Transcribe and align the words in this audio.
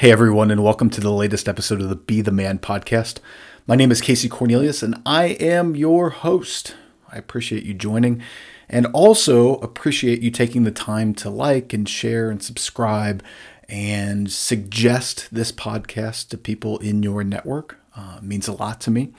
Hey, 0.00 0.12
everyone, 0.12 0.50
and 0.50 0.62
welcome 0.62 0.90
to 0.90 1.00
the 1.00 1.10
latest 1.10 1.48
episode 1.48 1.80
of 1.80 1.88
the 1.88 1.96
Be 1.96 2.20
the 2.20 2.30
Man 2.30 2.58
podcast. 2.58 3.18
My 3.66 3.76
name 3.76 3.90
is 3.90 4.02
Casey 4.02 4.28
Cornelius, 4.28 4.82
and 4.82 5.00
I 5.06 5.28
am 5.40 5.74
your 5.74 6.10
host. 6.10 6.76
I 7.10 7.16
appreciate 7.16 7.62
you 7.62 7.72
joining 7.72 8.20
and 8.68 8.84
also 8.88 9.54
appreciate 9.60 10.20
you 10.20 10.30
taking 10.30 10.64
the 10.64 10.70
time 10.70 11.14
to 11.14 11.30
like 11.30 11.72
and 11.72 11.88
share 11.88 12.28
and 12.28 12.42
subscribe 12.42 13.24
and 13.70 14.30
suggest 14.30 15.28
this 15.32 15.50
podcast 15.50 16.28
to 16.28 16.36
people 16.36 16.76
in 16.80 17.02
your 17.02 17.24
network. 17.24 17.78
Uh, 17.96 18.18
means 18.20 18.46
a 18.46 18.52
lot 18.52 18.82
to 18.82 18.90
me. 18.90 19.14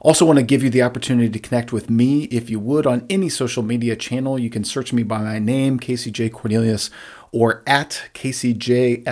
Also, 0.00 0.24
want 0.24 0.38
to 0.38 0.44
give 0.44 0.62
you 0.62 0.70
the 0.70 0.82
opportunity 0.82 1.28
to 1.28 1.38
connect 1.38 1.72
with 1.72 1.90
me 1.90 2.24
if 2.24 2.48
you 2.48 2.60
would 2.60 2.86
on 2.86 3.04
any 3.10 3.28
social 3.28 3.62
media 3.62 3.96
channel. 3.96 4.38
You 4.38 4.50
can 4.50 4.64
search 4.64 4.92
me 4.92 5.02
by 5.02 5.18
my 5.18 5.38
name, 5.38 5.78
Casey 5.78 6.10
J. 6.10 6.28
Cornelius, 6.28 6.90
or 7.32 7.62
at 7.66 8.10
KCJFCFL. 8.14 9.04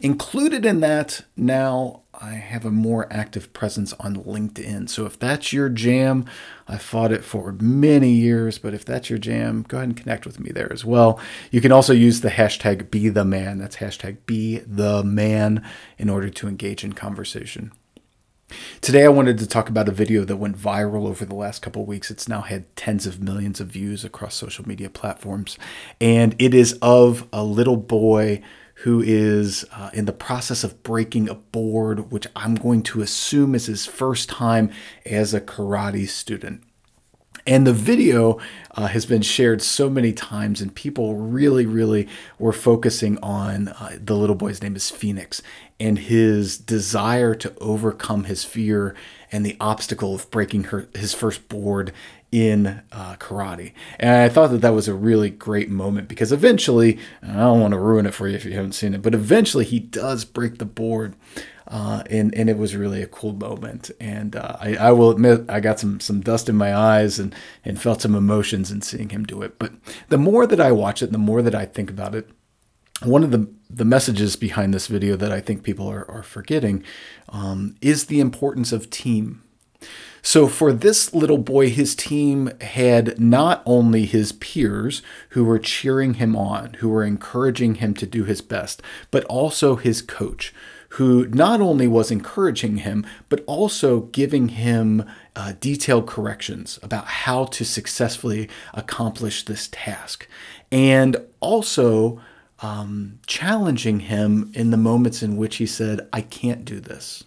Included 0.00 0.64
in 0.64 0.80
that 0.80 1.22
now, 1.36 2.02
I 2.14 2.34
have 2.34 2.64
a 2.64 2.70
more 2.70 3.12
active 3.12 3.52
presence 3.52 3.92
on 3.94 4.16
LinkedIn. 4.16 4.88
So 4.88 5.06
if 5.06 5.18
that's 5.18 5.52
your 5.52 5.68
jam, 5.68 6.24
I 6.68 6.78
fought 6.78 7.10
it 7.10 7.24
for 7.24 7.52
many 7.60 8.12
years, 8.12 8.58
but 8.58 8.74
if 8.74 8.84
that's 8.84 9.10
your 9.10 9.18
jam, 9.18 9.64
go 9.66 9.78
ahead 9.78 9.88
and 9.88 9.96
connect 9.96 10.24
with 10.24 10.38
me 10.38 10.50
there 10.52 10.72
as 10.72 10.84
well. 10.84 11.18
You 11.50 11.60
can 11.60 11.72
also 11.72 11.92
use 11.92 12.20
the 12.20 12.28
hashtag 12.30 12.90
be 12.90 13.08
the 13.08 13.24
man. 13.24 13.58
That's 13.58 13.76
hashtag 13.76 14.18
be 14.26 14.58
the 14.58 15.02
man 15.02 15.64
in 15.98 16.08
order 16.08 16.30
to 16.30 16.48
engage 16.48 16.84
in 16.84 16.92
conversation. 16.92 17.72
Today, 18.80 19.04
I 19.04 19.08
wanted 19.08 19.38
to 19.38 19.46
talk 19.46 19.68
about 19.68 19.88
a 19.88 19.92
video 19.92 20.24
that 20.24 20.36
went 20.36 20.58
viral 20.58 21.06
over 21.06 21.24
the 21.24 21.34
last 21.34 21.62
couple 21.62 21.84
weeks. 21.84 22.10
It's 22.10 22.28
now 22.28 22.42
had 22.42 22.74
tens 22.76 23.06
of 23.06 23.22
millions 23.22 23.60
of 23.60 23.68
views 23.68 24.04
across 24.04 24.34
social 24.34 24.66
media 24.66 24.90
platforms, 24.90 25.58
and 26.00 26.34
it 26.38 26.54
is 26.54 26.78
of 26.82 27.28
a 27.32 27.44
little 27.44 27.76
boy 27.76 28.42
who 28.82 29.00
is 29.00 29.64
uh, 29.72 29.90
in 29.92 30.06
the 30.06 30.12
process 30.12 30.64
of 30.64 30.82
breaking 30.82 31.28
a 31.28 31.34
board, 31.34 32.10
which 32.10 32.26
I'm 32.34 32.56
going 32.56 32.82
to 32.84 33.00
assume 33.00 33.54
is 33.54 33.66
his 33.66 33.86
first 33.86 34.28
time 34.28 34.70
as 35.06 35.34
a 35.34 35.40
karate 35.40 36.08
student. 36.08 36.62
And 37.46 37.66
the 37.66 37.72
video 37.72 38.38
uh, 38.72 38.86
has 38.86 39.04
been 39.04 39.22
shared 39.22 39.62
so 39.62 39.90
many 39.90 40.12
times, 40.12 40.60
and 40.60 40.74
people 40.74 41.16
really, 41.16 41.66
really 41.66 42.08
were 42.38 42.52
focusing 42.52 43.18
on 43.18 43.68
uh, 43.68 43.98
the 44.00 44.16
little 44.16 44.36
boy's 44.36 44.62
name 44.62 44.76
is 44.76 44.90
Phoenix 44.90 45.42
and 45.82 45.98
his 45.98 46.58
desire 46.58 47.34
to 47.34 47.52
overcome 47.58 48.24
his 48.24 48.44
fear 48.44 48.94
and 49.32 49.44
the 49.44 49.56
obstacle 49.58 50.14
of 50.14 50.30
breaking 50.30 50.64
her, 50.64 50.88
his 50.94 51.12
first 51.12 51.48
board 51.48 51.92
in 52.30 52.80
uh, 52.92 53.16
karate. 53.16 53.72
And 53.98 54.10
I 54.10 54.28
thought 54.28 54.52
that 54.52 54.60
that 54.60 54.74
was 54.74 54.86
a 54.86 54.94
really 54.94 55.28
great 55.28 55.68
moment 55.68 56.06
because 56.06 56.30
eventually, 56.30 57.00
I 57.20 57.34
don't 57.34 57.60
want 57.60 57.72
to 57.72 57.80
ruin 57.80 58.06
it 58.06 58.14
for 58.14 58.28
you 58.28 58.36
if 58.36 58.44
you 58.44 58.52
haven't 58.52 58.76
seen 58.76 58.94
it, 58.94 59.02
but 59.02 59.12
eventually 59.12 59.64
he 59.64 59.80
does 59.80 60.24
break 60.24 60.58
the 60.58 60.64
board. 60.64 61.16
Uh, 61.66 62.02
and 62.10 62.34
and 62.34 62.50
it 62.50 62.58
was 62.58 62.76
really 62.76 63.02
a 63.02 63.06
cool 63.06 63.32
moment. 63.32 63.90
And 63.98 64.36
uh, 64.36 64.56
I, 64.60 64.76
I 64.76 64.92
will 64.92 65.10
admit 65.10 65.48
I 65.48 65.58
got 65.58 65.80
some 65.80 65.98
some 66.00 66.20
dust 66.20 66.48
in 66.48 66.56
my 66.56 66.76
eyes 66.76 67.18
and 67.18 67.34
and 67.64 67.80
felt 67.80 68.02
some 68.02 68.14
emotions 68.14 68.70
in 68.70 68.82
seeing 68.82 69.08
him 69.08 69.24
do 69.24 69.42
it. 69.42 69.58
But 69.58 69.72
the 70.10 70.18
more 70.18 70.46
that 70.46 70.60
I 70.60 70.70
watch 70.70 71.02
it, 71.02 71.12
the 71.12 71.18
more 71.18 71.40
that 71.42 71.54
I 71.54 71.64
think 71.64 71.88
about 71.90 72.14
it, 72.14 72.28
one 73.04 73.24
of 73.24 73.30
the 73.30 73.48
the 73.72 73.84
messages 73.84 74.36
behind 74.36 74.74
this 74.74 74.86
video 74.86 75.16
that 75.16 75.32
I 75.32 75.40
think 75.40 75.62
people 75.62 75.88
are, 75.88 76.08
are 76.10 76.22
forgetting 76.22 76.84
um, 77.30 77.74
is 77.80 78.06
the 78.06 78.20
importance 78.20 78.70
of 78.70 78.90
team. 78.90 79.42
So, 80.24 80.46
for 80.46 80.72
this 80.72 81.12
little 81.12 81.38
boy, 81.38 81.70
his 81.70 81.96
team 81.96 82.52
had 82.60 83.18
not 83.18 83.60
only 83.66 84.06
his 84.06 84.30
peers 84.32 85.02
who 85.30 85.42
were 85.42 85.58
cheering 85.58 86.14
him 86.14 86.36
on, 86.36 86.74
who 86.74 86.88
were 86.88 87.02
encouraging 87.02 87.76
him 87.76 87.94
to 87.94 88.06
do 88.06 88.22
his 88.22 88.40
best, 88.40 88.82
but 89.10 89.24
also 89.24 89.74
his 89.74 90.00
coach, 90.00 90.54
who 90.90 91.26
not 91.28 91.60
only 91.60 91.88
was 91.88 92.12
encouraging 92.12 92.76
him, 92.78 93.04
but 93.28 93.42
also 93.46 94.02
giving 94.02 94.48
him 94.48 95.04
uh, 95.34 95.54
detailed 95.58 96.06
corrections 96.06 96.78
about 96.84 97.06
how 97.06 97.46
to 97.46 97.64
successfully 97.64 98.48
accomplish 98.74 99.44
this 99.44 99.68
task. 99.72 100.28
And 100.70 101.16
also 101.40 102.20
um, 102.62 103.18
challenging 103.26 104.00
him 104.00 104.50
in 104.54 104.70
the 104.70 104.76
moments 104.76 105.22
in 105.22 105.36
which 105.36 105.56
he 105.56 105.66
said, 105.66 106.08
I 106.12 106.22
can't 106.22 106.64
do 106.64 106.80
this. 106.80 107.24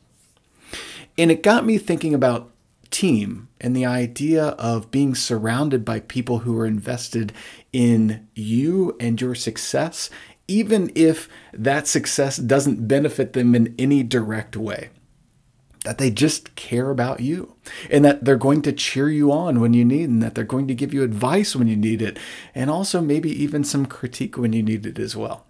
And 1.18 1.32
it 1.32 1.44
got 1.44 1.66
me 1.66 1.78
thinking 1.78 2.14
about 2.14 2.52
team 2.90 3.50
and 3.60 3.76
the 3.76 3.86
idea 3.86 4.48
of 4.48 4.92
being 4.92 5.16
surrounded 5.16 5.84
by 5.84 6.00
people 6.00 6.40
who 6.40 6.58
are 6.58 6.66
invested 6.66 7.34
in 7.74 8.28
you 8.34 8.96
and 9.00 9.20
your 9.20 9.36
success 9.36 10.10
even 10.48 10.92
if 10.96 11.28
that 11.54 11.88
success 11.88 12.38
doesn't 12.38 12.88
benefit 12.88 13.34
them 13.34 13.56
in 13.56 13.74
any 13.80 14.04
direct 14.04 14.56
way. 14.56 14.90
That 15.86 15.98
they 15.98 16.12
just 16.12 16.56
care 16.56 16.90
about 16.90 17.22
you 17.22 17.56
and 17.90 18.04
that 18.04 18.26
they're 18.26 18.36
going 18.36 18.62
to 18.64 18.74
cheer 18.74 19.08
you 19.08 19.32
on 19.32 19.60
when 19.60 19.74
you 19.74 19.86
need 19.86 20.10
and 20.10 20.22
that 20.22 20.36
they're 20.36 20.44
going 20.44 20.68
to 20.68 20.76
give 20.76 20.94
you 20.94 21.04
advice 21.04 21.56
when 21.56 21.68
you 21.68 21.76
need 21.76 22.02
it 22.02 22.18
and 22.54 22.70
also 22.70 23.02
maybe 23.02 23.30
even 23.30 23.64
some 23.64 23.86
critique 23.86 24.38
when 24.38 24.52
you 24.52 24.64
need 24.64 24.86
it 24.86 25.00
as 25.00 25.16
well. 25.16 25.46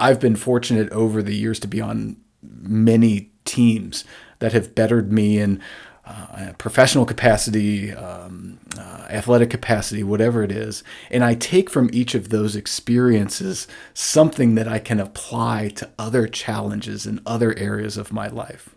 I've 0.00 0.20
been 0.20 0.36
fortunate 0.36 0.90
over 0.92 1.22
the 1.22 1.34
years 1.34 1.60
to 1.60 1.68
be 1.68 1.80
on 1.80 2.16
many 2.42 3.30
teams 3.44 4.04
that 4.38 4.52
have 4.52 4.74
bettered 4.74 5.12
me 5.12 5.38
in 5.38 5.60
uh, 6.06 6.52
professional 6.58 7.06
capacity, 7.06 7.92
um, 7.92 8.58
uh, 8.78 9.06
athletic 9.08 9.50
capacity, 9.50 10.02
whatever 10.02 10.42
it 10.42 10.52
is. 10.52 10.84
And 11.10 11.24
I 11.24 11.34
take 11.34 11.70
from 11.70 11.88
each 11.92 12.14
of 12.14 12.28
those 12.28 12.56
experiences 12.56 13.66
something 13.94 14.54
that 14.54 14.68
I 14.68 14.78
can 14.78 15.00
apply 15.00 15.68
to 15.76 15.90
other 15.98 16.26
challenges 16.26 17.06
in 17.06 17.20
other 17.24 17.56
areas 17.58 17.96
of 17.96 18.12
my 18.12 18.28
life. 18.28 18.74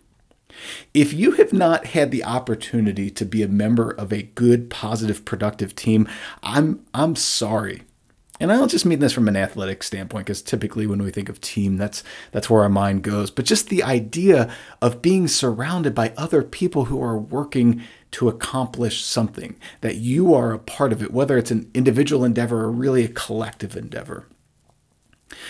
If 0.94 1.14
you 1.14 1.32
have 1.34 1.54
not 1.54 1.88
had 1.88 2.12
the 2.12 2.24
opportunity 2.24 3.10
to 3.12 3.26
be 3.26 3.44
a 3.44 3.48
member 3.48 3.92
of 3.92 4.12
a 4.12 4.24
good, 4.24 4.70
positive, 4.70 5.26
productive 5.26 5.76
team, 5.76 6.08
I'm, 6.42 6.86
I'm 6.94 7.16
sorry 7.16 7.84
and 8.40 8.52
I 8.52 8.58
don't 8.58 8.70
just 8.70 8.86
mean 8.86 9.00
this 9.00 9.14
from 9.14 9.28
an 9.28 9.36
athletic 9.36 9.84
standpoint, 9.84 10.26
because 10.26 10.42
typically 10.42 10.86
when 10.86 11.02
we 11.02 11.12
think 11.12 11.30
of 11.30 11.42
team, 11.42 11.78
that's 11.78 12.04
that's 12.32 12.50
where 12.50 12.64
our 12.64 12.70
mind 12.70 13.04
goes. 13.04 13.32
But 13.32 13.46
just 13.46 13.70
the 13.70 13.84
idea 13.84 14.54
of 14.82 15.02
being 15.02 15.28
surrounded 15.28 15.96
by 15.96 16.14
other 16.18 16.44
people 16.44 16.86
who 16.86 17.02
are 17.02 17.18
working 17.18 17.82
to 18.12 18.30
accomplish 18.30 19.04
something, 19.04 19.58
that 19.82 19.96
you 19.96 20.34
are 20.34 20.54
a 20.54 20.60
part 20.60 20.94
of 20.94 21.02
it, 21.02 21.12
whether 21.12 21.38
it's 21.38 21.52
an 21.52 21.70
individual 21.74 22.24
endeavor 22.24 22.64
or 22.64 22.72
really 22.72 23.04
a 23.04 23.10
collective 23.10 23.76
endeavor. 23.76 24.28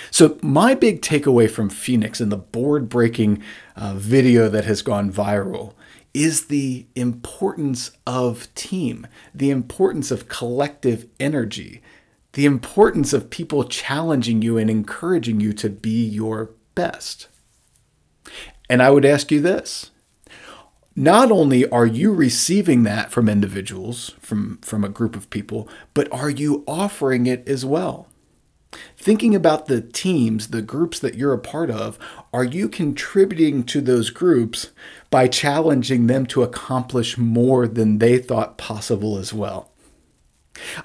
So, 0.09 0.39
my 0.41 0.73
big 0.73 1.01
takeaway 1.01 1.49
from 1.49 1.69
Phoenix 1.69 2.19
and 2.19 2.31
the 2.31 2.37
board 2.37 2.89
breaking 2.89 3.43
uh, 3.75 3.93
video 3.95 4.49
that 4.49 4.65
has 4.65 4.81
gone 4.81 5.11
viral 5.11 5.73
is 6.13 6.47
the 6.47 6.87
importance 6.95 7.91
of 8.07 8.53
team, 8.55 9.05
the 9.35 9.51
importance 9.51 10.09
of 10.09 10.27
collective 10.27 11.05
energy 11.19 11.81
the 12.37 12.45
importance 12.45 13.13
of 13.13 13.31
people 13.31 13.63
challenging 13.63 14.43
you 14.43 14.59
and 14.59 14.69
encouraging 14.69 15.39
you 15.39 15.51
to 15.51 15.71
be 15.71 16.05
your 16.05 16.51
best. 16.75 17.27
And 18.69 18.79
I 18.79 18.91
would 18.91 19.05
ask 19.05 19.31
you 19.31 19.41
this 19.41 19.89
not 20.95 21.31
only 21.31 21.67
are 21.71 21.87
you 21.87 22.13
receiving 22.13 22.83
that 22.83 23.09
from 23.09 23.27
individuals, 23.27 24.13
from, 24.19 24.59
from 24.59 24.83
a 24.83 24.89
group 24.89 25.15
of 25.15 25.31
people, 25.31 25.67
but 25.95 26.13
are 26.13 26.29
you 26.29 26.63
offering 26.67 27.25
it 27.25 27.47
as 27.47 27.65
well? 27.65 28.07
Thinking 28.95 29.33
about 29.33 29.65
the 29.65 29.81
teams, 29.81 30.49
the 30.49 30.61
groups 30.61 30.99
that 30.99 31.15
you're 31.15 31.33
a 31.33 31.39
part 31.39 31.71
of, 31.71 31.97
are 32.31 32.43
you 32.43 32.69
contributing 32.69 33.63
to 33.63 33.81
those 33.81 34.11
groups 34.11 34.69
by 35.09 35.27
challenging 35.27 36.05
them 36.05 36.27
to 36.27 36.43
accomplish 36.43 37.17
more 37.17 37.67
than 37.67 37.97
they 37.97 38.19
thought 38.19 38.59
possible 38.59 39.17
as 39.17 39.33
well? 39.33 39.71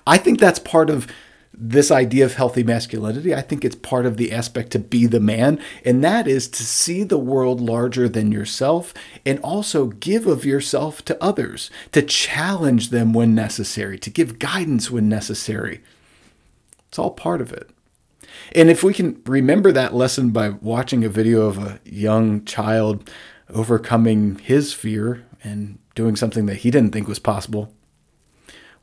I 0.06 0.16
think 0.16 0.40
that's 0.40 0.58
part 0.58 0.88
of 0.88 1.06
this 1.54 1.90
idea 1.90 2.24
of 2.24 2.34
healthy 2.34 2.62
masculinity. 2.62 3.34
I 3.34 3.42
think 3.42 3.64
it's 3.64 3.76
part 3.76 4.06
of 4.06 4.16
the 4.16 4.32
aspect 4.32 4.70
to 4.72 4.78
be 4.78 5.06
the 5.06 5.20
man, 5.20 5.60
and 5.84 6.02
that 6.02 6.26
is 6.26 6.48
to 6.48 6.62
see 6.62 7.02
the 7.02 7.18
world 7.18 7.60
larger 7.60 8.08
than 8.08 8.32
yourself 8.32 8.94
and 9.26 9.38
also 9.40 9.86
give 9.86 10.26
of 10.26 10.44
yourself 10.44 11.04
to 11.04 11.22
others, 11.22 11.70
to 11.92 12.02
challenge 12.02 12.88
them 12.88 13.12
when 13.12 13.34
necessary, 13.34 13.98
to 13.98 14.10
give 14.10 14.38
guidance 14.38 14.90
when 14.90 15.08
necessary. 15.08 15.82
It's 16.88 16.98
all 16.98 17.10
part 17.10 17.40
of 17.40 17.52
it. 17.52 17.70
And 18.54 18.70
if 18.70 18.82
we 18.82 18.94
can 18.94 19.20
remember 19.26 19.72
that 19.72 19.94
lesson 19.94 20.30
by 20.30 20.50
watching 20.50 21.04
a 21.04 21.08
video 21.08 21.42
of 21.42 21.58
a 21.58 21.80
young 21.84 22.44
child 22.44 23.10
overcoming 23.50 24.38
his 24.38 24.72
fear 24.72 25.26
and 25.44 25.78
doing 25.94 26.16
something 26.16 26.46
that 26.46 26.56
he 26.56 26.70
didn't 26.70 26.92
think 26.92 27.08
was 27.08 27.18
possible, 27.18 27.74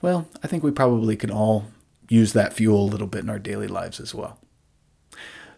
well, 0.02 0.28
I 0.44 0.48
think 0.48 0.64
we 0.64 0.72
probably 0.72 1.16
can 1.16 1.32
all 1.32 1.66
use 2.10 2.34
that 2.34 2.54
fuel 2.54 2.84
a 2.84 2.92
little 2.92 3.08
bit 3.08 3.24
in 3.24 3.30
our 3.30 3.40
daily 3.40 3.68
lives 3.68 4.00
as 4.00 4.14
well. 4.14 4.40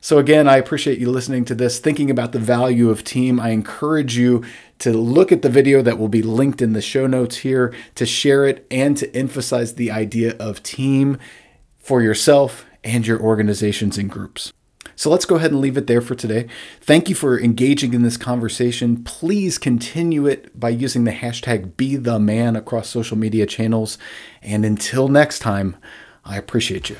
So, 0.04 0.18
again, 0.18 0.48
I 0.48 0.58
appreciate 0.58 0.98
you 0.98 1.12
listening 1.12 1.46
to 1.46 1.54
this, 1.54 1.78
thinking 1.78 2.10
about 2.10 2.32
the 2.32 2.40
value 2.40 2.90
of 2.90 3.04
team. 3.04 3.40
I 3.40 3.50
encourage 3.50 4.18
you 4.18 4.44
to 4.80 4.94
look 4.94 5.32
at 5.32 5.44
the 5.44 5.50
video 5.50 5.84
that 5.84 6.00
will 6.00 6.08
be 6.08 6.24
linked 6.24 6.60
in 6.60 6.74
the 6.74 6.82
show 6.82 7.06
notes 7.06 7.38
here, 7.38 7.72
to 7.94 8.06
share 8.08 8.46
it, 8.46 8.66
and 8.72 8.98
to 8.98 9.16
emphasize 9.16 9.76
the 9.76 9.92
idea 9.92 10.36
of 10.38 10.64
team 10.64 11.20
for 11.78 12.02
yourself 12.02 12.66
and 12.84 13.06
your 13.06 13.22
organizations 13.22 14.00
and 14.00 14.10
groups. 14.10 14.52
So 14.96 15.10
let's 15.12 15.26
go 15.26 15.36
ahead 15.36 15.52
and 15.52 15.62
leave 15.62 15.78
it 15.78 15.86
there 15.86 16.02
for 16.02 16.16
today. 16.16 16.48
Thank 16.80 17.08
you 17.08 17.16
for 17.16 17.40
engaging 17.40 17.94
in 17.94 18.02
this 18.02 18.18
conversation. 18.18 19.04
Please 19.04 19.58
continue 19.58 20.26
it 20.26 20.60
by 20.60 20.70
using 20.70 21.04
the 21.04 21.12
hashtag 21.12 21.74
BeTheMan 21.74 22.58
across 22.58 22.90
social 22.90 23.18
media 23.18 23.46
channels. 23.46 23.98
And 24.42 24.66
until 24.66 25.08
next 25.08 25.40
time, 25.40 25.76
I 26.26 26.38
appreciate 26.38 26.90
you. 26.90 26.98